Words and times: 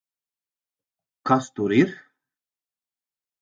Kas 1.31 1.51
tur 1.53 1.69
ir? 1.81 1.93